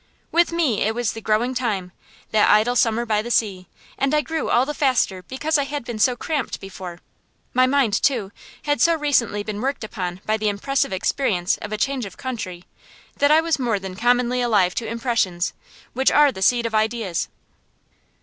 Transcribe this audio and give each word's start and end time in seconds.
With 0.31 0.51
me 0.51 0.81
it 0.81 0.95
was 0.95 1.13
the 1.13 1.21
growing 1.21 1.53
time, 1.53 1.91
that 2.31 2.49
idle 2.49 2.75
summer 2.75 3.05
by 3.05 3.21
the 3.21 3.29
sea, 3.29 3.67
and 3.99 4.15
I 4.15 4.21
grew 4.21 4.49
all 4.49 4.65
the 4.65 4.73
faster 4.73 5.21
because 5.21 5.59
I 5.59 5.65
had 5.65 5.85
been 5.85 5.99
so 5.99 6.15
cramped 6.15 6.59
before. 6.59 7.01
My 7.53 7.67
mind, 7.67 8.01
too, 8.01 8.31
had 8.63 8.81
so 8.81 8.95
recently 8.95 9.43
been 9.43 9.61
worked 9.61 9.83
upon 9.83 10.19
by 10.25 10.37
the 10.37 10.49
impressive 10.49 10.91
experience 10.91 11.57
of 11.57 11.71
a 11.71 11.77
change 11.77 12.07
of 12.07 12.17
country 12.17 12.63
that 13.17 13.29
I 13.29 13.41
was 13.41 13.59
more 13.59 13.77
than 13.77 13.95
commonly 13.95 14.41
alive 14.41 14.73
to 14.73 14.87
impressions, 14.87 15.53
which 15.93 16.09
are 16.09 16.31
the 16.31 16.41
seeds 16.41 16.65
of 16.65 16.73
ideas. 16.73 17.27